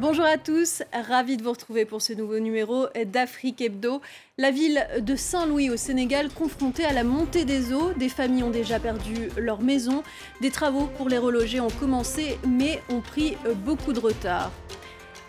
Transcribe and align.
Bonjour 0.00 0.26
à 0.26 0.38
tous, 0.38 0.84
ravi 0.92 1.36
de 1.36 1.42
vous 1.42 1.50
retrouver 1.50 1.84
pour 1.84 2.02
ce 2.02 2.12
nouveau 2.12 2.38
numéro 2.38 2.86
d'Afrique 3.06 3.60
Hebdo. 3.60 4.00
La 4.36 4.52
ville 4.52 4.86
de 5.00 5.16
Saint-Louis 5.16 5.70
au 5.70 5.76
Sénégal 5.76 6.28
confrontée 6.28 6.84
à 6.84 6.92
la 6.92 7.02
montée 7.02 7.44
des 7.44 7.72
eaux, 7.72 7.90
des 7.94 8.08
familles 8.08 8.44
ont 8.44 8.50
déjà 8.50 8.78
perdu 8.78 9.28
leur 9.36 9.60
maison, 9.60 10.04
des 10.40 10.52
travaux 10.52 10.88
pour 10.96 11.08
les 11.08 11.18
reloger 11.18 11.58
ont 11.58 11.66
commencé 11.80 12.38
mais 12.46 12.80
ont 12.90 13.00
pris 13.00 13.36
beaucoup 13.64 13.92
de 13.92 13.98
retard. 13.98 14.52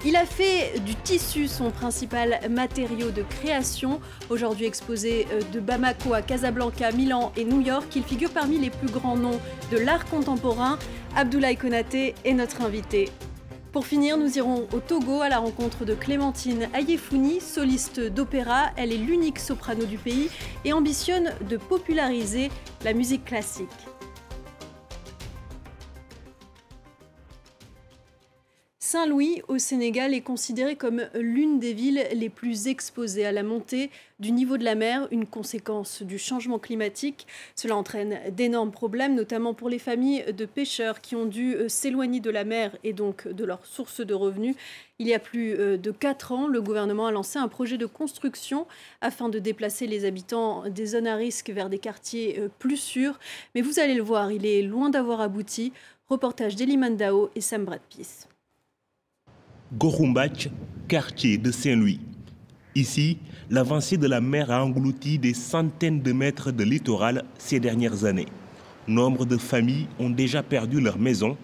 Il 0.05 0.15
a 0.15 0.27
fait 0.27 0.79
du 0.85 0.93
tissu 0.93 1.47
son 1.47 1.71
principal 1.71 2.39
matériau 2.47 3.09
de 3.09 3.23
création. 3.23 3.99
Aujourd'hui 4.29 4.67
exposé 4.67 5.25
de 5.51 5.59
Bamako 5.59 6.13
à 6.13 6.21
Casablanca, 6.21 6.91
Milan 6.91 7.31
et 7.35 7.43
New 7.43 7.61
York, 7.61 7.87
il 7.95 8.03
figure 8.03 8.29
parmi 8.29 8.59
les 8.59 8.69
plus 8.69 8.91
grands 8.91 9.17
noms 9.17 9.39
de 9.71 9.79
l'art 9.79 10.05
contemporain. 10.05 10.77
Abdoulaye 11.15 11.57
Konaté 11.57 12.13
est 12.23 12.33
notre 12.33 12.61
invité. 12.61 13.09
Pour 13.71 13.85
finir, 13.85 14.17
nous 14.17 14.35
irons 14.35 14.67
au 14.73 14.79
Togo 14.79 15.21
à 15.21 15.29
la 15.29 15.37
rencontre 15.37 15.85
de 15.85 15.93
Clémentine 15.93 16.69
Ayefouni, 16.73 17.39
soliste 17.39 17.99
d'opéra. 17.99 18.71
Elle 18.75 18.91
est 18.91 18.97
l'unique 18.97 19.37
soprano 19.37 19.85
du 19.85 19.99
pays 19.99 20.29
et 20.65 20.73
ambitionne 20.73 21.35
de 21.47 21.57
populariser 21.57 22.49
la 22.83 22.93
musique 22.93 23.25
classique. 23.25 23.67
Saint-Louis 28.91 29.43
au 29.47 29.59
Sénégal 29.59 30.15
est 30.15 30.21
considéré 30.21 30.75
comme 30.75 31.09
l'une 31.13 31.59
des 31.59 31.73
villes 31.73 32.07
les 32.11 32.29
plus 32.29 32.67
exposées 32.67 33.23
à 33.23 33.31
la 33.31 33.43
montée 33.43 33.91
du 34.19 34.31
niveau 34.31 34.57
de 34.57 34.63
la 34.63 34.73
mer, 34.73 35.07
une 35.11 35.27
conséquence 35.27 36.01
du 36.01 36.17
changement 36.17 36.57
climatique. 36.57 37.27
Cela 37.55 37.75
entraîne 37.75 38.17
d'énormes 38.31 38.71
problèmes, 38.71 39.13
notamment 39.13 39.53
pour 39.53 39.69
les 39.69 39.77
familles 39.77 40.33
de 40.33 40.43
pêcheurs 40.43 41.01
qui 41.01 41.15
ont 41.15 41.27
dû 41.27 41.55
s'éloigner 41.67 42.19
de 42.19 42.31
la 42.31 42.43
mer 42.45 42.75
et 42.83 42.93
donc 42.93 43.27
de 43.27 43.45
leur 43.45 43.63
source 43.63 44.01
de 44.01 44.15
revenus. 44.15 44.55
Il 44.97 45.05
y 45.05 45.13
a 45.13 45.19
plus 45.19 45.55
de 45.55 45.91
quatre 45.91 46.31
ans, 46.31 46.47
le 46.47 46.59
gouvernement 46.59 47.05
a 47.05 47.11
lancé 47.11 47.37
un 47.37 47.47
projet 47.47 47.77
de 47.77 47.85
construction 47.85 48.65
afin 49.01 49.29
de 49.29 49.37
déplacer 49.37 49.85
les 49.85 50.05
habitants 50.05 50.67
des 50.67 50.87
zones 50.87 51.05
à 51.05 51.15
risque 51.15 51.51
vers 51.51 51.69
des 51.69 51.77
quartiers 51.77 52.41
plus 52.57 52.77
sûrs. 52.77 53.19
Mais 53.53 53.61
vous 53.61 53.79
allez 53.79 53.93
le 53.93 54.01
voir, 54.01 54.31
il 54.31 54.47
est 54.47 54.63
loin 54.63 54.89
d'avoir 54.89 55.21
abouti. 55.21 55.73
Reportage 56.09 56.55
d'Eliman 56.55 56.97
Dao 56.97 57.29
et 57.35 57.41
Sam 57.41 57.65
Bradpis. 57.65 58.25
Gorumbach, 59.77 60.49
quartier 60.87 61.37
de 61.37 61.51
Saint-Louis. 61.51 61.99
Ici, 62.73 63.19
l'avancée 63.51 63.97
de 63.97 64.07
la 64.07 64.19
mer 64.19 64.49
a 64.49 64.65
englouti 64.65 65.19
des 65.19 65.35
centaines 65.35 66.01
de 66.01 66.11
mètres 66.11 66.51
de 66.51 66.63
littoral 66.63 67.23
ces 67.37 67.59
dernières 67.59 68.03
années. 68.03 68.25
Nombre 68.87 69.25
de 69.25 69.37
familles 69.37 69.87
ont 69.99 70.09
déjà 70.09 70.41
perdu 70.41 70.81
leur 70.81 70.97
maison. 70.97 71.37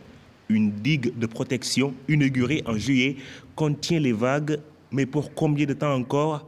Une 0.49 0.71
digue 0.71 1.15
de 1.19 1.27
protection 1.27 1.93
inaugurée 2.09 2.63
en 2.65 2.79
juillet 2.79 3.17
contient 3.55 3.99
les 3.99 4.13
vagues, 4.13 4.59
mais 4.91 5.05
pour 5.05 5.35
combien 5.35 5.67
de 5.67 5.73
temps 5.73 5.93
encore? 5.93 6.47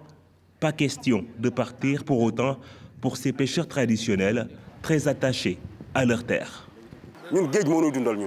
Pas 0.59 0.71
question 0.71 1.25
de 1.37 1.49
partir 1.49 2.03
pour 2.03 2.21
autant 2.21 2.57
pour 3.01 3.17
ces 3.17 3.33
pêcheurs 3.33 3.67
traditionnels 3.67 4.47
très 4.81 5.07
attachés 5.07 5.59
à 5.93 6.05
leur 6.05 6.23
terre. 6.23 6.66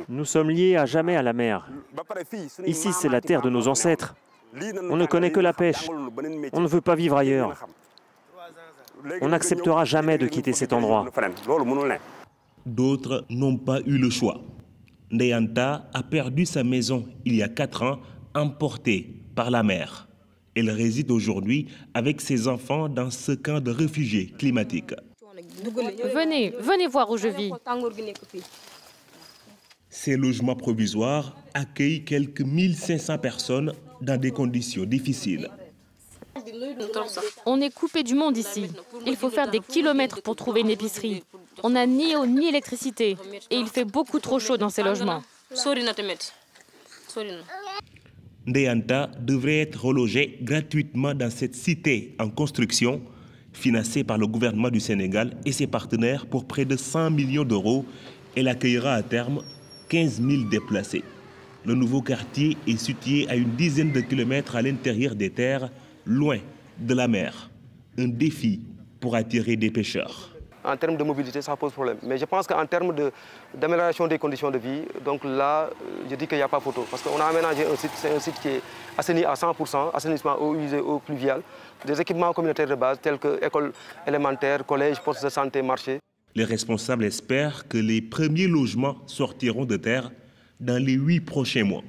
Nous 0.08 0.24
sommes 0.24 0.50
liés 0.50 0.76
à 0.76 0.86
jamais 0.86 1.16
à 1.16 1.22
la 1.22 1.32
mer. 1.32 1.68
Ici, 2.66 2.92
c'est 2.92 3.08
la 3.08 3.20
terre 3.20 3.42
de 3.42 3.50
nos 3.50 3.68
ancêtres. 3.68 4.14
On 4.90 4.96
ne 4.96 5.06
connaît 5.06 5.30
que 5.30 5.40
la 5.40 5.52
pêche. 5.52 5.88
On 6.52 6.60
ne 6.60 6.68
veut 6.68 6.80
pas 6.80 6.94
vivre 6.94 7.16
ailleurs. 7.16 7.66
On 9.20 9.28
n'acceptera 9.28 9.84
jamais 9.84 10.18
de 10.18 10.26
quitter 10.26 10.52
cet 10.52 10.72
endroit. 10.72 11.06
D'autres 12.66 13.24
n'ont 13.30 13.56
pas 13.56 13.80
eu 13.86 13.96
le 13.96 14.10
choix. 14.10 14.40
Ndeyanta 15.10 15.88
a 15.92 16.02
perdu 16.02 16.46
sa 16.46 16.62
maison 16.62 17.04
il 17.24 17.34
y 17.34 17.42
a 17.42 17.48
quatre 17.48 17.82
ans, 17.82 18.00
emportée 18.34 19.08
par 19.34 19.50
la 19.50 19.62
mer. 19.62 20.08
Elle 20.54 20.70
réside 20.70 21.10
aujourd'hui 21.10 21.68
avec 21.94 22.20
ses 22.20 22.48
enfants 22.48 22.88
dans 22.88 23.10
ce 23.10 23.32
camp 23.32 23.60
de 23.60 23.70
réfugiés 23.70 24.32
climatiques. 24.38 24.94
Venez, 26.14 26.50
venez 26.60 26.86
voir 26.86 27.10
où 27.10 27.16
je 27.16 27.28
vis. 27.28 27.50
Ces 29.90 30.16
logements 30.16 30.54
provisoires 30.54 31.36
accueillent 31.52 32.04
quelques 32.04 32.42
1500 32.42 33.18
personnes 33.18 33.72
dans 34.00 34.18
des 34.18 34.30
conditions 34.30 34.84
difficiles. 34.84 35.50
On 37.44 37.60
est 37.60 37.74
coupé 37.74 38.04
du 38.04 38.14
monde 38.14 38.36
ici. 38.36 38.66
Il 39.04 39.16
faut 39.16 39.30
faire 39.30 39.50
des 39.50 39.58
kilomètres 39.58 40.22
pour 40.22 40.36
trouver 40.36 40.60
une 40.60 40.70
épicerie. 40.70 41.24
On 41.64 41.70
n'a 41.70 41.86
ni 41.86 42.14
eau 42.14 42.24
ni 42.24 42.46
électricité. 42.46 43.16
Et 43.50 43.56
il 43.56 43.66
fait 43.66 43.84
beaucoup 43.84 44.20
trop 44.20 44.38
chaud 44.38 44.56
dans 44.56 44.70
ces 44.70 44.84
logements. 44.84 45.22
Ndeyanta 48.46 49.10
devrait 49.20 49.58
être 49.60 49.84
relogé 49.84 50.38
gratuitement 50.42 51.14
dans 51.14 51.30
cette 51.30 51.56
cité 51.56 52.14
en 52.18 52.30
construction, 52.30 53.02
financée 53.52 54.04
par 54.04 54.16
le 54.16 54.28
gouvernement 54.28 54.70
du 54.70 54.80
Sénégal 54.80 55.36
et 55.44 55.52
ses 55.52 55.66
partenaires 55.66 56.26
pour 56.26 56.46
près 56.46 56.64
de 56.64 56.76
100 56.76 57.10
millions 57.10 57.44
d'euros. 57.44 57.84
Elle 58.36 58.48
accueillera 58.48 58.94
à 58.94 59.02
terme 59.02 59.42
15 59.90 60.22
000 60.22 60.44
déplacés. 60.48 61.02
Le 61.66 61.74
nouveau 61.74 62.00
quartier 62.00 62.56
est 62.66 62.76
situé 62.78 63.26
à 63.28 63.34
une 63.34 63.50
dizaine 63.56 63.90
de 63.90 64.00
kilomètres 64.00 64.54
à 64.54 64.62
l'intérieur 64.62 65.16
des 65.16 65.30
terres, 65.30 65.68
loin 66.06 66.38
de 66.78 66.94
la 66.94 67.08
mer. 67.08 67.50
Un 67.98 68.06
défi 68.06 68.60
pour 69.00 69.16
attirer 69.16 69.56
des 69.56 69.70
pêcheurs. 69.70 70.30
En 70.62 70.76
termes 70.76 70.96
de 70.96 71.02
mobilité, 71.02 71.42
ça 71.42 71.56
pose 71.56 71.72
problème. 71.72 71.96
Mais 72.04 72.18
je 72.18 72.24
pense 72.24 72.46
qu'en 72.46 72.64
termes 72.66 72.94
d'amélioration 73.54 74.06
des 74.06 74.18
conditions 74.18 74.50
de 74.50 74.58
vie, 74.58 74.82
donc 75.04 75.24
là, 75.24 75.70
je 76.08 76.14
dis 76.14 76.26
qu'il 76.26 76.38
n'y 76.38 76.42
a 76.42 76.48
pas 76.48 76.60
photo. 76.60 76.86
Parce 76.88 77.02
qu'on 77.02 77.18
a 77.18 77.24
aménagé 77.24 77.66
un 77.66 77.74
site, 77.76 77.90
c'est 77.94 78.14
un 78.14 78.20
site 78.20 78.38
qui 78.40 78.48
est 78.48 78.62
assaini 78.96 79.24
à 79.24 79.34
100%, 79.34 79.90
assainissement 79.92 80.40
eau 80.40 80.54
usée, 80.54 80.80
eau 80.80 81.00
pluviale, 81.00 81.42
des 81.84 82.00
équipements 82.00 82.32
communautaires 82.32 82.68
de 82.68 82.74
base 82.76 83.00
tels 83.00 83.18
que 83.18 83.44
école 83.44 83.72
élémentaire, 84.06 84.64
collège, 84.64 85.00
poste 85.00 85.24
de 85.24 85.30
santé, 85.30 85.62
marché. 85.62 85.98
Les 86.34 86.44
responsables 86.44 87.04
espèrent 87.04 87.66
que 87.68 87.78
les 87.78 88.00
premiers 88.00 88.46
logements 88.46 88.98
sortiront 89.06 89.64
de 89.64 89.76
terre 89.76 90.10
dans 90.60 90.82
les 90.82 90.92
huit 90.92 91.20
prochains 91.20 91.64
mois. 91.64 91.82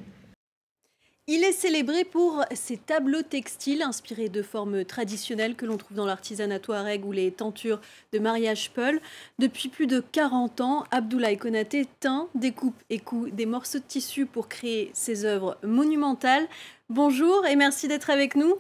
Il 1.28 1.44
est 1.44 1.52
célébré 1.52 2.04
pour 2.04 2.44
ses 2.54 2.78
tableaux 2.78 3.22
textiles 3.22 3.84
inspirés 3.84 4.28
de 4.28 4.42
formes 4.42 4.84
traditionnelles 4.84 5.56
que 5.56 5.66
l'on 5.66 5.78
trouve 5.78 5.96
dans 5.96 6.06
l'artisanat 6.06 6.60
touareg 6.60 7.06
ou 7.06 7.12
les 7.12 7.32
tentures 7.32 7.80
de 8.12 8.20
mariage 8.20 8.72
peul. 8.72 9.00
Depuis 9.38 9.70
plus 9.70 9.86
de 9.86 10.00
40 10.00 10.62
ans, 10.62 10.84
Abdoulaye 10.90 11.38
Konaté 11.38 11.86
teint, 12.00 12.28
découpe 12.34 12.82
et 12.90 13.00
coud 13.00 13.34
des 13.36 13.46
morceaux 13.46 13.78
de 13.78 13.84
tissu 13.84 14.26
pour 14.26 14.50
créer 14.50 14.90
ses 14.94 15.24
œuvres 15.24 15.58
monumentales. 15.64 16.50
Bonjour 16.90 17.46
et 17.46 17.56
merci 17.56 17.88
d'être 17.88 18.10
avec 18.10 18.36
nous. 18.36 18.56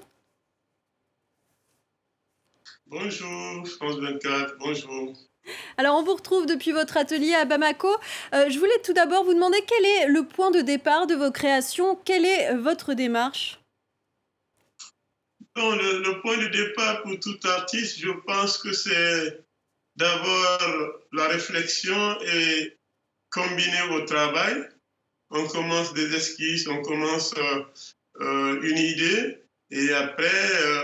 Bonjour, 2.85 3.67
France 3.67 3.97
24, 3.97 4.57
bonjour. 4.59 5.30
Alors, 5.77 5.97
on 5.97 6.03
vous 6.03 6.15
retrouve 6.15 6.45
depuis 6.45 6.71
votre 6.71 6.97
atelier 6.97 7.33
à 7.33 7.45
Bamako. 7.45 7.89
Euh, 8.33 8.49
je 8.49 8.59
voulais 8.59 8.79
tout 8.83 8.93
d'abord 8.93 9.23
vous 9.23 9.33
demander 9.33 9.57
quel 9.67 9.85
est 9.85 10.07
le 10.07 10.25
point 10.25 10.51
de 10.51 10.61
départ 10.61 11.07
de 11.07 11.15
vos 11.15 11.31
créations, 11.31 11.95
quelle 11.95 12.25
est 12.25 12.55
votre 12.55 12.93
démarche? 12.93 13.59
Bon, 15.55 15.75
le, 15.75 16.21
point 16.21 16.37
de 16.37 16.47
départ 16.47 17.01
pour 17.03 17.19
tout 17.19 17.37
artiste, 17.43 17.99
je 17.99 18.11
pense 18.25 18.57
que 18.57 18.71
c'est 18.71 19.43
d'abord 19.97 20.59
la 21.11 21.27
réflexion 21.27 22.17
et 22.21 22.77
combiner 23.29 23.81
au 23.91 24.01
travail. 24.05 24.69
On 25.29 25.45
commence 25.47 25.93
des 25.93 26.13
esquisses, 26.15 26.67
on 26.67 26.81
commence 26.81 27.33
euh, 27.37 27.63
euh, 28.21 28.61
une 28.61 28.77
idée 28.77 29.43
et 29.71 29.93
après 29.93 30.29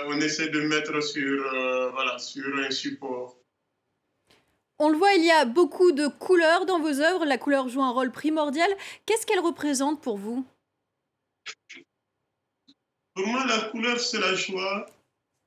on 0.07 0.19
essaie 0.19 0.49
de 0.49 0.61
mettre 0.61 1.01
sur, 1.01 1.43
voilà, 1.93 2.17
sur 2.19 2.45
un 2.57 2.71
support. 2.71 3.36
On 4.79 4.89
le 4.89 4.97
voit, 4.97 5.13
il 5.13 5.25
y 5.25 5.31
a 5.31 5.45
beaucoup 5.45 5.91
de 5.91 6.07
couleurs 6.07 6.65
dans 6.67 6.79
vos 6.79 7.01
œuvres. 7.01 7.25
La 7.25 7.39
couleur 7.39 7.67
joue 7.67 7.81
un 7.81 7.89
rôle 7.89 8.11
primordial. 8.11 8.69
Qu'est-ce 9.05 9.25
qu'elle 9.25 9.39
représente 9.39 10.01
pour 10.01 10.17
vous? 10.17 10.45
Pour 13.15 13.27
moi, 13.27 13.45
la 13.47 13.69
couleur, 13.69 13.99
c'est 13.99 14.19
la 14.19 14.35
joie. 14.35 14.85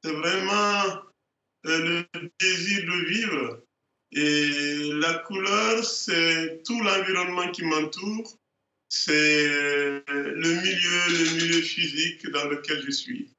C'est 0.02 0.12
vraiment 0.12 1.04
euh, 1.66 2.02
le 2.14 2.30
désir 2.40 2.82
de 2.84 3.04
vivre. 3.06 3.62
Et 4.12 4.90
la 4.94 5.14
couleur, 5.20 5.84
c'est 5.84 6.62
tout 6.64 6.80
l'environnement 6.82 7.48
qui 7.52 7.62
m'entoure. 7.62 8.36
C'est 8.88 10.02
le 10.08 10.34
milieu, 10.34 11.18
le 11.18 11.36
milieu 11.36 11.62
physique 11.62 12.28
dans 12.30 12.46
lequel 12.48 12.82
je 12.82 12.90
suis. 12.90 13.32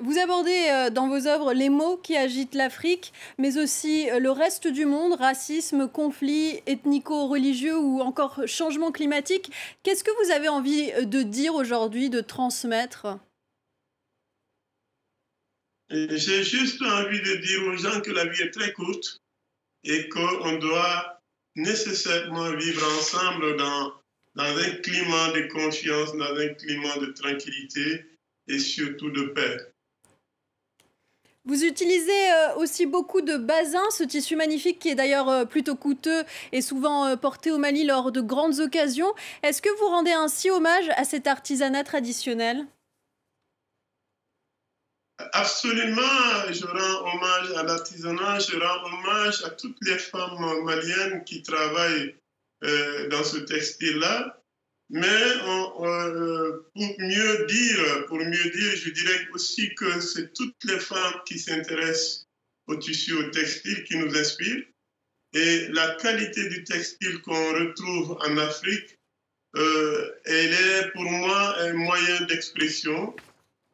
Vous 0.00 0.18
abordez 0.18 0.90
dans 0.92 1.08
vos 1.08 1.26
œuvres 1.26 1.52
les 1.52 1.68
mots 1.68 1.96
qui 1.96 2.16
agitent 2.16 2.54
l'Afrique, 2.54 3.12
mais 3.36 3.58
aussi 3.58 4.06
le 4.18 4.30
reste 4.30 4.68
du 4.68 4.84
monde, 4.84 5.14
racisme, 5.14 5.88
conflits 5.88 6.60
ethnico-religieux 6.66 7.76
ou 7.76 8.00
encore 8.00 8.46
changement 8.46 8.92
climatique. 8.92 9.50
Qu'est-ce 9.82 10.04
que 10.04 10.24
vous 10.24 10.30
avez 10.30 10.48
envie 10.48 10.92
de 11.04 11.22
dire 11.22 11.54
aujourd'hui, 11.54 12.10
de 12.10 12.20
transmettre? 12.20 13.18
J'ai 15.90 16.42
juste 16.42 16.80
envie 16.82 17.20
de 17.20 17.36
dire 17.36 17.62
aux 17.66 17.76
gens 17.76 18.00
que 18.00 18.10
la 18.10 18.26
vie 18.26 18.42
est 18.42 18.50
très 18.50 18.72
courte 18.72 19.20
et 19.84 20.08
qu'on 20.08 20.58
doit 20.58 21.20
nécessairement 21.56 22.52
vivre 22.52 22.86
ensemble 22.98 23.56
dans 23.56 23.92
dans 24.34 24.56
un 24.56 24.70
climat 24.82 25.32
de 25.32 25.48
confiance, 25.48 26.14
dans 26.16 26.36
un 26.36 26.54
climat 26.54 26.96
de 26.98 27.06
tranquillité 27.06 28.04
et 28.46 28.58
surtout 28.60 29.10
de 29.10 29.22
paix. 29.22 29.58
Vous 31.44 31.64
utilisez 31.64 32.30
euh, 32.30 32.56
aussi 32.56 32.84
beaucoup 32.84 33.22
de 33.22 33.36
basin, 33.36 33.82
ce 33.90 34.02
tissu 34.02 34.36
magnifique 34.36 34.78
qui 34.78 34.90
est 34.90 34.94
d'ailleurs 34.94 35.28
euh, 35.28 35.44
plutôt 35.44 35.76
coûteux 35.76 36.24
et 36.52 36.60
souvent 36.60 37.06
euh, 37.06 37.16
porté 37.16 37.50
au 37.50 37.58
Mali 37.58 37.84
lors 37.84 38.12
de 38.12 38.20
grandes 38.20 38.60
occasions. 38.60 39.14
Est-ce 39.42 39.62
que 39.62 39.70
vous 39.78 39.86
rendez 39.86 40.12
ainsi 40.12 40.50
hommage 40.50 40.90
à 40.96 41.04
cet 41.04 41.26
artisanat 41.26 41.84
traditionnel? 41.84 42.66
Absolument, 45.32 46.02
je 46.50 46.66
rends 46.66 47.14
hommage 47.14 47.50
à 47.56 47.62
l'artisanat, 47.62 48.38
je 48.40 48.56
rends 48.56 48.84
hommage 48.92 49.42
à 49.44 49.50
toutes 49.50 49.78
les 49.82 49.98
femmes 49.98 50.62
maliennes 50.64 51.24
qui 51.24 51.42
travaillent 51.42 52.14
dans 52.62 53.24
ce 53.24 53.38
textile-là. 53.38 54.37
Mais 54.90 55.06
euh, 55.06 56.62
pour 56.74 56.94
mieux 56.98 57.46
dire, 57.46 58.06
pour 58.06 58.18
mieux 58.18 58.50
dire, 58.50 58.76
je 58.76 58.90
dirais 58.90 59.28
aussi 59.34 59.74
que 59.74 60.00
c'est 60.00 60.32
toutes 60.32 60.64
les 60.64 60.80
femmes 60.80 61.20
qui 61.26 61.38
s'intéressent 61.38 62.26
au 62.66 62.76
tissu, 62.76 63.12
au 63.12 63.24
textile, 63.30 63.84
qui 63.84 63.98
nous 63.98 64.16
inspirent. 64.16 64.64
Et 65.34 65.68
la 65.68 65.94
qualité 65.96 66.48
du 66.48 66.64
textile 66.64 67.20
qu'on 67.20 67.52
retrouve 67.52 68.12
en 68.12 68.38
Afrique, 68.38 68.98
euh, 69.56 70.10
elle 70.24 70.54
est 70.54 70.90
pour 70.92 71.04
moi 71.04 71.58
un 71.60 71.74
moyen 71.74 72.22
d'expression. 72.22 73.14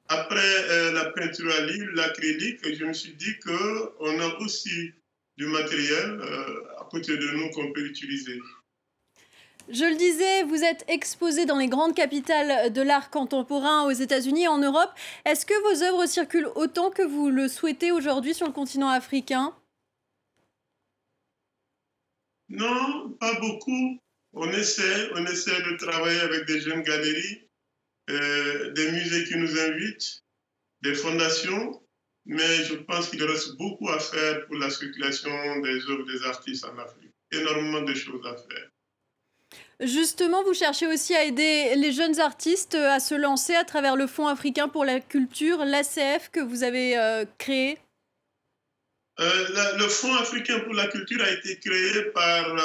Après 0.09 0.71
euh, 0.71 0.93
la 0.93 1.11
peinture 1.11 1.53
à 1.53 1.61
l'huile, 1.61 1.91
l'acrylique, 1.95 2.75
je 2.75 2.85
me 2.85 2.93
suis 2.93 3.15
dit 3.15 3.39
qu'on 3.39 4.21
a 4.21 4.39
aussi 4.41 4.93
du 5.37 5.47
matériel 5.47 6.21
à 6.79 6.89
côté 6.91 7.17
de 7.17 7.29
nous 7.31 7.51
qu'on 7.51 7.73
peut 7.73 7.87
utiliser. 7.87 8.41
Je 9.71 9.85
le 9.85 9.97
disais, 9.97 10.43
vous 10.43 10.63
êtes 10.63 10.85
exposé 10.89 11.47
dans 11.47 11.57
les 11.57 11.69
grandes 11.69 11.95
capitales 11.95 12.71
de 12.71 12.83
l'art 12.83 13.09
contemporain 13.09 13.87
aux 13.87 13.93
États-Unis 13.93 14.45
et 14.45 14.49
en 14.49 14.59
Europe. 14.59 14.91
Est-ce 15.25 15.47
que 15.47 15.55
vos 15.63 15.83
œuvres 15.83 16.07
circulent 16.07 16.51
autant 16.55 16.91
que 16.91 17.03
vous 17.03 17.31
le 17.31 17.49
souhaitez 17.49 17.91
aujourd'hui 17.91 18.35
sur 18.35 18.47
le 18.47 18.53
continent 18.53 18.91
africain? 18.91 19.57
Non, 22.51 23.11
pas 23.19 23.41
beaucoup. 23.41 23.99
On 24.35 24.51
essaie, 24.53 25.11
on 25.15 25.25
essaie 25.25 25.63
de 25.63 25.77
travailler 25.79 26.21
avec 26.21 26.47
des 26.47 26.61
jeunes 26.61 26.83
galeries, 26.83 27.49
euh, 28.11 28.71
des 28.73 28.93
musées 28.93 29.25
qui 29.25 29.39
nous 29.39 29.59
invitent, 29.59 30.25
des 30.83 30.95
fondations, 30.95 31.83
mais 32.27 32.65
je 32.65 32.75
pense 32.75 33.09
qu'il 33.09 33.25
reste 33.25 33.57
beaucoup 33.57 33.89
à 33.89 33.99
faire 33.99 34.47
pour 34.47 34.57
la 34.57 34.69
circulation 34.69 35.31
des 35.61 35.79
œuvres 35.89 36.05
des 36.05 36.23
artistes 36.25 36.67
en 36.67 36.77
Afrique. 36.77 37.15
Énormément 37.33 37.81
de 37.81 37.95
choses 37.95 38.27
à 38.27 38.37
faire. 38.37 38.74
Justement, 39.81 40.43
vous 40.45 40.55
cherchez 40.55 40.87
aussi 40.87 41.15
à 41.15 41.25
aider 41.25 41.75
les 41.77 41.93
jeunes 41.93 42.21
artistes 42.21 42.75
à 42.75 43.01
se 43.01 43.15
lancer 43.15 43.55
à 43.55 43.65
travers 43.65 43.97
le 43.97 44.07
Fonds 44.07 44.29
africain 44.29 44.69
pour 44.69 44.85
la 44.85 45.01
culture, 45.01 45.65
l'ACF, 45.65 46.31
que 46.31 46.41
vous 46.41 46.63
avez 46.63 46.97
euh, 46.97 47.25
créé? 47.39 47.79
Euh, 49.21 49.77
le 49.79 49.89
Fonds 49.89 50.15
africain 50.15 50.61
pour 50.61 50.75
la 50.75 50.87
culture 50.87 51.23
a 51.23 51.31
été 51.31 51.59
créé 51.59 52.03
par 52.15 52.57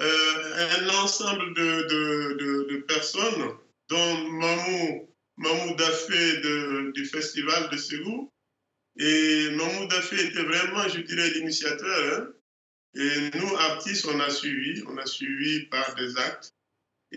euh, 0.00 0.78
un 0.80 0.88
ensemble 1.02 1.54
de, 1.54 2.84
personnes, 2.86 3.56
dont 3.88 4.16
Mamou, 4.28 5.08
Mamou 5.36 5.74
Dafé 5.74 6.40
du 6.94 7.04
Festival 7.04 7.68
de 7.70 7.76
Ségou. 7.76 8.30
Et 8.96 9.50
Mamou 9.50 9.86
Dafé 9.88 10.24
était 10.24 10.42
vraiment, 10.42 10.88
je 10.88 11.00
dirais, 11.00 11.30
l'initiateur. 11.30 12.22
Hein. 12.22 12.32
Et 12.98 13.30
nous, 13.38 13.56
artistes, 13.56 14.06
on 14.06 14.18
a 14.18 14.28
suivi, 14.28 14.82
on 14.88 14.96
a 14.98 15.06
suivi 15.06 15.66
par 15.66 15.94
des 15.94 16.16
actes. 16.16 16.52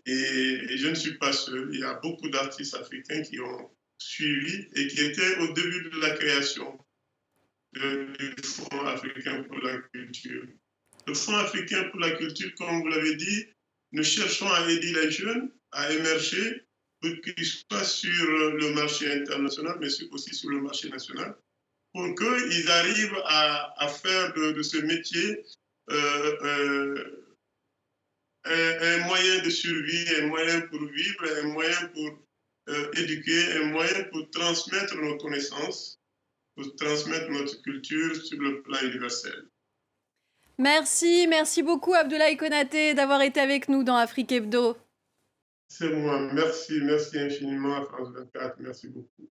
Et, 0.06 0.78
je 0.78 0.88
ne 0.88 0.94
suis 0.94 1.18
pas 1.18 1.34
seul. 1.34 1.72
Il 1.74 1.80
y 1.80 1.84
a 1.84 1.96
beaucoup 1.96 2.30
d'artistes 2.30 2.76
africains 2.76 3.24
qui 3.24 3.40
ont 3.40 3.72
suivi 3.98 4.68
et 4.76 4.88
qui 4.88 5.02
étaient 5.02 5.38
au 5.40 5.54
début 5.54 5.90
de 5.90 6.00
la 6.00 6.12
création 6.12 6.78
du 7.74 8.36
Fonds 8.44 8.86
africain 8.86 9.44
pour 9.44 9.58
la 9.60 9.78
culture. 9.94 10.44
Le 11.08 11.14
Fonds 11.16 11.38
africain 11.38 11.84
pour 11.90 12.00
la 12.00 12.12
culture, 12.12 12.54
comme 12.60 12.82
vous 12.82 12.88
l'avez 12.88 13.16
dit, 13.16 13.48
nous 13.92 14.04
cherchons 14.04 14.52
à 14.52 14.70
aider 14.70 14.94
les 14.94 15.10
jeunes 15.10 15.52
à 15.72 15.92
émerger 15.92 16.64
pour 17.02 17.12
qu'ils 17.22 17.46
soient 17.46 17.84
sur 17.84 18.28
le 18.52 18.74
marché 18.74 19.12
international, 19.12 19.78
mais 19.80 19.88
aussi 20.12 20.36
sur 20.36 20.50
le 20.50 20.62
marché 20.62 20.90
national, 20.90 21.36
pour 21.94 22.16
qu'ils 22.16 22.70
arrivent 22.70 23.22
à, 23.26 23.88
faire 23.88 24.34
de, 24.34 24.62
ce 24.62 24.78
métier 24.78 25.44
euh, 25.90 26.38
euh, 26.44 27.22
un, 28.46 29.08
moyen 29.08 29.44
de 29.44 29.50
survie, 29.50 30.06
un 30.22 30.28
moyen 30.28 30.62
pour 30.62 30.80
vivre, 30.80 31.26
un 31.44 31.48
moyen 31.48 31.88
pour 31.94 32.20
euh, 32.70 32.92
éduquer, 32.98 33.54
un 33.54 33.66
moyen 33.66 34.04
pour 34.12 34.30
transmettre 34.32 34.96
nos 34.96 35.18
connaissances, 35.18 36.00
pour 36.56 36.76
transmettre 36.76 37.30
notre 37.30 37.62
culture 37.62 38.16
sur 38.16 38.40
le 38.40 38.62
plan 38.62 38.80
universel. 38.82 39.48
Merci, 40.58 41.28
merci 41.28 41.64
beaucoup 41.64 41.94
Abdoulaye 41.94 42.38
Konaté 42.38 42.94
d'avoir 42.94 43.22
été 43.22 43.40
avec 43.40 43.68
nous 43.68 43.84
dans 43.84 43.96
Afrique 43.96 44.32
Hebdo. 44.32 44.78
C'est 45.68 45.90
moi, 45.90 46.32
merci, 46.34 46.82
merci 46.84 47.18
infiniment 47.18 47.78
à 47.78 47.86
France 47.86 48.10
24, 48.14 48.58
merci 48.60 48.90
beaucoup. 48.90 49.30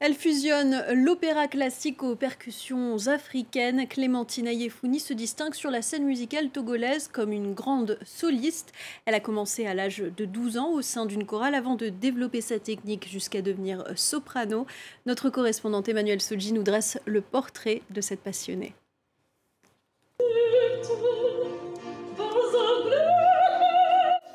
Elle 0.00 0.14
fusionne 0.14 0.84
l'opéra 0.92 1.48
classique 1.48 2.04
aux 2.04 2.14
percussions 2.14 3.08
africaines. 3.08 3.88
Clémentine 3.88 4.46
Ayefouni 4.46 5.00
se 5.00 5.12
distingue 5.12 5.54
sur 5.54 5.72
la 5.72 5.82
scène 5.82 6.04
musicale 6.04 6.50
togolaise 6.50 7.08
comme 7.08 7.32
une 7.32 7.52
grande 7.52 7.98
soliste. 8.04 8.72
Elle 9.06 9.16
a 9.16 9.20
commencé 9.20 9.66
à 9.66 9.74
l'âge 9.74 9.98
de 9.98 10.24
12 10.24 10.56
ans 10.56 10.70
au 10.70 10.82
sein 10.82 11.04
d'une 11.04 11.26
chorale 11.26 11.56
avant 11.56 11.74
de 11.74 11.88
développer 11.88 12.40
sa 12.40 12.60
technique 12.60 13.08
jusqu'à 13.08 13.42
devenir 13.42 13.84
soprano. 13.96 14.66
Notre 15.04 15.30
correspondante 15.30 15.88
Emmanuel 15.88 16.22
Soji 16.22 16.52
nous 16.52 16.62
dresse 16.62 17.00
le 17.04 17.20
portrait 17.20 17.82
de 17.90 18.00
cette 18.00 18.20
passionnée. 18.20 18.74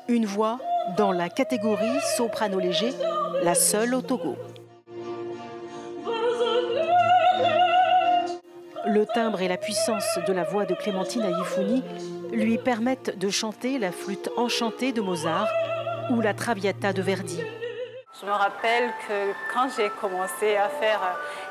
Une 0.08 0.26
voix 0.26 0.60
dans 0.98 1.12
la 1.12 1.30
catégorie 1.30 2.00
soprano 2.18 2.58
léger, 2.58 2.92
la 3.42 3.54
seule 3.54 3.94
au 3.94 4.02
Togo. 4.02 4.36
Le 8.94 9.06
timbre 9.06 9.42
et 9.42 9.48
la 9.48 9.56
puissance 9.56 10.20
de 10.24 10.32
la 10.32 10.44
voix 10.44 10.66
de 10.66 10.74
Clémentine 10.76 11.24
Ayifouni 11.24 11.82
lui 12.30 12.58
permettent 12.58 13.18
de 13.18 13.28
chanter 13.28 13.80
la 13.80 13.90
flûte 13.90 14.30
enchantée 14.36 14.92
de 14.92 15.00
Mozart 15.00 15.48
ou 16.10 16.20
la 16.20 16.32
Traviata 16.32 16.92
de 16.92 17.02
Verdi. 17.02 17.42
Je 18.20 18.24
me 18.24 18.30
rappelle 18.30 18.90
que 19.08 19.32
quand 19.52 19.66
j'ai 19.76 19.90
commencé 20.00 20.54
à 20.54 20.68
faire 20.68 21.00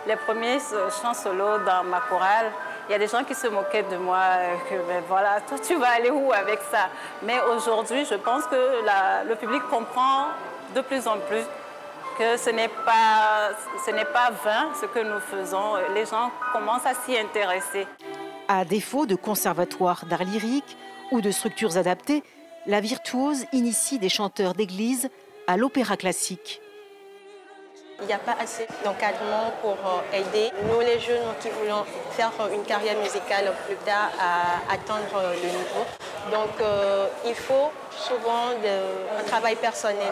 les 0.07 0.15
premiers 0.15 0.57
chants 1.01 1.13
solo 1.13 1.57
dans 1.65 1.83
ma 1.83 2.00
chorale, 2.09 2.50
il 2.88 2.93
y 2.93 2.95
a 2.95 2.97
des 2.97 3.09
gens 3.09 3.25
qui 3.25 3.35
se 3.35 3.47
moquaient 3.47 3.83
de 3.91 3.97
moi, 3.97 4.21
que 4.69 4.75
ben 4.88 5.03
voilà, 5.09 5.41
toi 5.41 5.57
tu 5.59 5.75
vas 5.75 5.89
aller 5.97 6.12
où 6.12 6.31
avec 6.31 6.59
ça? 6.71 6.88
Mais 7.23 7.41
aujourd'hui, 7.53 8.05
je 8.09 8.15
pense 8.15 8.45
que 8.45 8.55
le 9.27 9.35
public 9.35 9.63
comprend 9.69 10.27
de 10.73 10.79
plus 10.79 11.05
en 11.09 11.17
plus 11.17 11.43
que 12.17 12.38
ce 12.38 12.50
n'est 12.50 12.67
pas, 12.67 13.51
ce 13.86 13.91
n'est 13.91 14.05
pas 14.05 14.32
vain 14.43 14.72
ce 14.79 14.86
que 14.86 15.00
nous 15.00 15.20
faisons. 15.20 15.75
Les 15.93 16.05
gens 16.05 16.32
commencent 16.51 16.86
à 16.86 16.93
s'y 16.93 17.17
intéresser. 17.17 17.88
À 18.48 18.65
défaut 18.65 19.05
de 19.05 19.15
conservatoires 19.15 20.05
d'art 20.05 20.24
lyrique 20.24 20.77
ou 21.12 21.22
de 21.22 21.32
structures 21.32 21.77
adaptées, 21.77 22.24
la 22.65 22.82
virtuose 22.82 23.46
initie 23.51 24.00
des 24.00 24.10
chanteurs 24.10 24.53
d'église 24.53 25.10
à 25.48 25.58
l'opéra 25.58 25.98
classique. 25.98 26.62
Il 28.01 28.08
n'y 28.08 28.13
a 28.13 28.17
pas 28.17 28.36
assez 28.39 28.67
d'encadrement 28.84 29.53
pour 29.62 29.72
euh, 29.72 30.17
aider 30.17 30.51
nous 30.67 30.79
les 30.82 31.00
jeunes 31.00 31.22
qui 31.41 31.50
voulons 31.50 31.86
faire 32.12 32.32
une 32.53 32.63
carrière 32.63 32.98
musicale 33.00 33.53
plus 33.65 33.77
tard 33.86 34.10
à 34.20 34.74
atteindre 34.74 35.22
le 35.41 35.48
niveau. 35.48 35.86
Donc 36.32 36.60
euh, 36.60 37.08
il 37.25 37.36
faut 37.36 37.72
souvent 37.91 38.50
un 38.50 39.24
travail 39.24 39.55
personnel. 39.55 40.12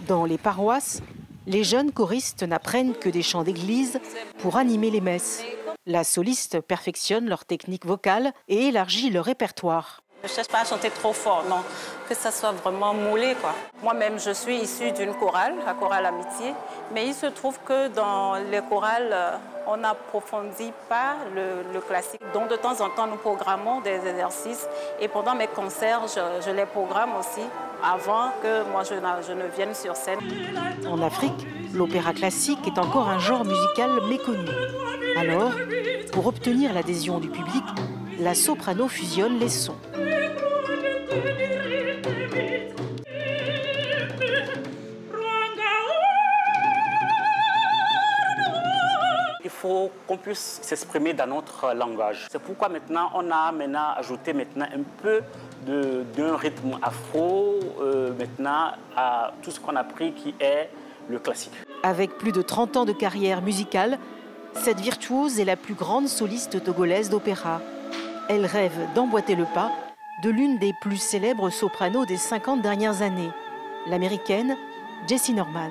Dans 0.00 0.24
les 0.24 0.38
paroisses, 0.38 1.00
les 1.46 1.64
jeunes 1.64 1.92
choristes 1.92 2.42
n'apprennent 2.42 2.94
que 2.94 3.08
des 3.08 3.22
chants 3.22 3.42
d'église 3.42 3.98
pour 4.38 4.56
animer 4.56 4.90
les 4.90 5.00
messes. 5.00 5.42
La 5.86 6.04
soliste 6.04 6.60
perfectionne 6.60 7.28
leur 7.28 7.44
technique 7.44 7.86
vocale 7.86 8.32
et 8.48 8.68
élargit 8.68 9.10
leur 9.10 9.24
répertoire. 9.24 10.02
Je 10.22 10.28
ne 10.28 10.34
cherche 10.34 10.48
pas 10.48 10.60
à 10.60 10.64
chanter 10.64 10.90
trop 10.90 11.14
fort, 11.14 11.44
non. 11.48 11.62
Que 12.06 12.14
ça 12.14 12.30
soit 12.30 12.52
vraiment 12.52 12.92
moulé, 12.92 13.34
quoi. 13.40 13.54
Moi-même, 13.82 14.20
je 14.20 14.32
suis 14.32 14.58
issue 14.58 14.92
d'une 14.92 15.14
chorale, 15.14 15.54
la 15.64 15.72
chorale 15.72 16.04
Amitié. 16.04 16.52
Mais 16.92 17.06
il 17.06 17.14
se 17.14 17.24
trouve 17.24 17.58
que 17.64 17.88
dans 17.88 18.34
les 18.34 18.60
chorales, 18.60 19.08
euh, 19.10 19.36
on 19.66 19.78
n'approfondit 19.78 20.72
pas 20.90 21.16
le, 21.34 21.80
classique. 21.80 22.20
Donc, 22.34 22.50
de 22.50 22.56
temps 22.56 22.78
en 22.82 22.90
temps, 22.90 23.06
nous 23.06 23.16
programmons 23.16 23.80
des 23.80 24.06
exercices. 24.06 24.68
Et 25.00 25.08
pendant 25.08 25.34
mes 25.34 25.46
concerts, 25.46 26.02
je, 26.06 26.50
les 26.50 26.66
programme 26.66 27.16
aussi 27.18 27.40
avant 27.82 28.32
que 28.42 28.70
moi, 28.70 28.82
je, 28.84 29.32
ne 29.32 29.46
vienne 29.56 29.74
sur 29.74 29.96
scène. 29.96 30.18
En 30.88 31.02
Afrique, 31.02 31.46
l'opéra 31.74 32.12
classique 32.12 32.66
est 32.66 32.78
encore 32.78 33.08
un 33.08 33.18
genre 33.18 33.44
musical 33.44 33.90
méconnu. 34.08 34.48
Alors, 35.16 35.52
pour 36.12 36.26
obtenir 36.26 36.72
l'adhésion 36.72 37.18
du 37.18 37.28
public, 37.28 37.64
la 38.18 38.34
soprano 38.34 38.88
fusionne 38.88 39.38
les 39.38 39.48
sons. 39.48 39.76
Qu'on 50.06 50.16
puisse 50.16 50.60
s'exprimer 50.62 51.14
dans 51.14 51.26
notre 51.26 51.74
langage. 51.74 52.26
C'est 52.30 52.40
pourquoi 52.40 52.68
maintenant 52.68 53.10
on 53.14 53.30
a 53.30 53.52
maintenant 53.52 53.94
ajouté 53.96 54.32
maintenant 54.32 54.66
un 54.66 54.82
peu 55.02 55.22
d'un 55.66 56.36
rythme 56.36 56.78
afro 56.82 57.58
euh, 57.80 58.12
maintenant 58.18 58.72
à 58.96 59.32
tout 59.42 59.50
ce 59.50 59.60
qu'on 59.60 59.76
a 59.76 59.84
pris 59.84 60.12
qui 60.12 60.34
est 60.40 60.70
le 61.08 61.18
classique. 61.18 61.52
Avec 61.82 62.18
plus 62.18 62.32
de 62.32 62.42
30 62.42 62.76
ans 62.76 62.84
de 62.84 62.92
carrière 62.92 63.42
musicale, 63.42 63.98
cette 64.54 64.80
virtuose 64.80 65.38
est 65.38 65.44
la 65.44 65.56
plus 65.56 65.74
grande 65.74 66.08
soliste 66.08 66.62
togolaise 66.62 67.10
d'opéra. 67.10 67.60
Elle 68.28 68.46
rêve 68.46 68.78
d'emboîter 68.94 69.34
le 69.34 69.44
pas 69.44 69.70
de 70.22 70.30
l'une 70.30 70.58
des 70.58 70.72
plus 70.80 70.98
célèbres 70.98 71.50
sopranos 71.50 72.04
des 72.04 72.16
50 72.16 72.60
dernières 72.60 73.02
années, 73.02 73.30
l'américaine 73.86 74.56
Jessie 75.08 75.32
Norman. 75.32 75.70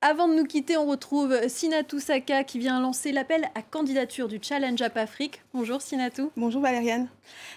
Avant 0.00 0.28
de 0.28 0.34
nous 0.34 0.44
quitter, 0.44 0.76
on 0.76 0.86
retrouve 0.86 1.36
Sinatou 1.48 1.98
Saka 1.98 2.44
qui 2.44 2.60
vient 2.60 2.80
lancer 2.80 3.10
l'appel 3.10 3.50
à 3.56 3.62
candidature 3.62 4.28
du 4.28 4.38
Challenge 4.40 4.80
Up 4.80 4.96
Afrique. 4.96 5.42
Bonjour 5.52 5.82
Sinatou. 5.82 6.30
Bonjour 6.36 6.62
Valériane. 6.62 7.08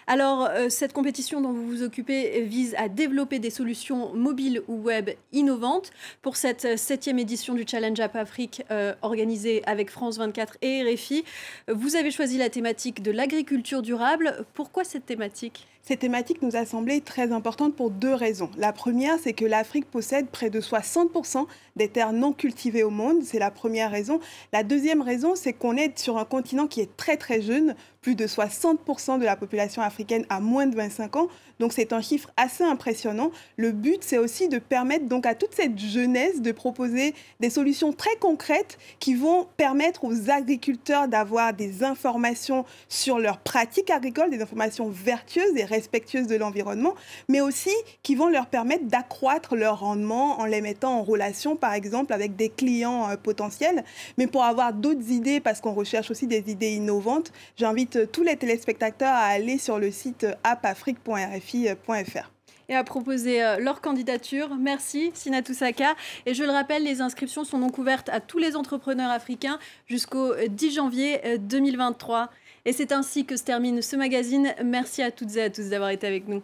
Alors, 0.07 0.45
euh, 0.49 0.67
cette 0.67 0.91
compétition 0.91 1.39
dont 1.39 1.51
vous 1.51 1.67
vous 1.67 1.83
occupez 1.83 2.41
vise 2.41 2.73
à 2.79 2.89
développer 2.89 3.37
des 3.37 3.51
solutions 3.51 4.11
mobiles 4.15 4.63
ou 4.67 4.81
web 4.81 5.11
innovantes. 5.31 5.91
Pour 6.23 6.35
cette 6.35 6.79
septième 6.79 7.19
édition 7.19 7.53
du 7.53 7.63
Challenge 7.67 7.99
Up 7.99 8.15
Afrique 8.15 8.63
euh, 8.71 8.95
organisée 9.03 9.61
avec 9.67 9.91
France 9.91 10.17
24 10.17 10.57
et 10.63 10.81
RFI, 10.81 11.23
vous 11.71 11.95
avez 11.95 12.09
choisi 12.09 12.39
la 12.39 12.49
thématique 12.49 13.03
de 13.03 13.11
l'agriculture 13.11 13.83
durable. 13.83 14.47
Pourquoi 14.55 14.83
cette 14.83 15.05
thématique? 15.05 15.67
Cette 15.83 15.99
thématique 15.99 16.43
nous 16.43 16.55
a 16.55 16.65
semblé 16.65 17.01
très 17.01 17.31
importante 17.31 17.75
pour 17.75 17.89
deux 17.89 18.13
raisons. 18.13 18.51
La 18.55 18.71
première, 18.71 19.17
c'est 19.17 19.33
que 19.33 19.45
l'Afrique 19.45 19.89
possède 19.89 20.27
près 20.29 20.51
de 20.51 20.61
60% 20.61 21.47
des 21.75 21.87
terres 21.87 22.13
non 22.13 22.30
cultivées 22.33 22.83
au 22.83 22.89
monde. 22.89 23.23
C'est 23.23 23.39
la 23.39 23.51
première 23.51 23.91
raison. 23.91 24.19
La 24.53 24.63
deuxième 24.63 25.01
raison, 25.01 25.35
c'est 25.35 25.53
qu'on 25.53 25.75
est 25.75 25.97
sur 25.99 26.17
un 26.17 26.25
continent 26.25 26.67
qui 26.67 26.81
est 26.81 26.95
très 26.97 27.17
très 27.17 27.41
jeune 27.41 27.75
plus 28.01 28.15
de 28.15 28.25
60% 28.25 29.19
de 29.19 29.25
la 29.25 29.35
population 29.35 29.83
africaine 29.83 30.25
a 30.29 30.39
moins 30.39 30.65
de 30.65 30.75
25 30.75 31.15
ans. 31.17 31.27
Donc 31.59 31.71
c'est 31.71 31.93
un 31.93 32.01
chiffre 32.01 32.31
assez 32.35 32.63
impressionnant. 32.63 33.29
Le 33.57 33.71
but, 33.71 34.03
c'est 34.03 34.17
aussi 34.17 34.49
de 34.49 34.57
permettre 34.57 35.05
donc 35.05 35.27
à 35.27 35.35
toute 35.35 35.53
cette 35.53 35.77
jeunesse 35.77 36.41
de 36.41 36.51
proposer 36.51 37.13
des 37.39 37.51
solutions 37.51 37.93
très 37.93 38.15
concrètes 38.19 38.79
qui 38.99 39.13
vont 39.13 39.47
permettre 39.55 40.03
aux 40.03 40.31
agriculteurs 40.31 41.07
d'avoir 41.07 41.53
des 41.53 41.83
informations 41.83 42.65
sur 42.89 43.19
leurs 43.19 43.37
pratiques 43.37 43.91
agricoles, 43.91 44.31
des 44.31 44.41
informations 44.41 44.89
vertueuses 44.89 45.55
et 45.55 45.65
respectueuses 45.65 46.25
de 46.25 46.35
l'environnement, 46.35 46.95
mais 47.29 47.41
aussi 47.41 47.69
qui 48.01 48.15
vont 48.15 48.29
leur 48.29 48.47
permettre 48.47 48.85
d'accroître 48.85 49.55
leur 49.55 49.81
rendement 49.81 50.39
en 50.39 50.45
les 50.45 50.61
mettant 50.61 50.97
en 50.97 51.03
relation, 51.03 51.55
par 51.55 51.73
exemple, 51.73 52.13
avec 52.13 52.35
des 52.35 52.49
clients 52.49 53.11
euh, 53.11 53.15
potentiels. 53.15 53.83
Mais 54.17 54.25
pour 54.25 54.43
avoir 54.43 54.73
d'autres 54.73 55.11
idées, 55.11 55.39
parce 55.39 55.61
qu'on 55.61 55.73
recherche 55.73 56.09
aussi 56.09 56.25
des 56.25 56.49
idées 56.49 56.71
innovantes, 56.71 57.31
j'invite 57.55 57.90
tous 58.11 58.23
les 58.23 58.37
téléspectateurs 58.37 59.13
à 59.13 59.25
aller 59.25 59.57
sur 59.57 59.79
le 59.79 59.91
site 59.91 60.25
appafrique.rfi.fr 60.43 62.31
et 62.71 62.75
à 62.75 62.83
proposer 62.83 63.43
euh, 63.43 63.57
leur 63.59 63.81
candidature. 63.81 64.55
Merci 64.55 65.11
Sinatou 65.13 65.53
Saka. 65.53 65.93
Et 66.25 66.33
je 66.33 66.43
le 66.43 66.51
rappelle, 66.51 66.83
les 66.83 67.01
inscriptions 67.01 67.43
sont 67.43 67.59
donc 67.59 67.77
ouvertes 67.77 68.09
à 68.09 68.21
tous 68.21 68.37
les 68.37 68.55
entrepreneurs 68.55 69.11
africains 69.11 69.59
jusqu'au 69.87 70.33
10 70.47 70.73
janvier 70.73 71.19
2023. 71.39 72.21
Euh, 72.21 72.25
et 72.63 72.73
c'est 72.73 72.91
ainsi 72.91 73.25
que 73.25 73.35
se 73.35 73.43
termine 73.43 73.81
ce 73.81 73.95
magazine. 73.95 74.53
Merci 74.63 75.01
à 75.01 75.11
toutes 75.11 75.35
et 75.35 75.43
à 75.43 75.49
tous 75.49 75.69
d'avoir 75.69 75.89
été 75.89 76.07
avec 76.07 76.27
nous. 76.27 76.41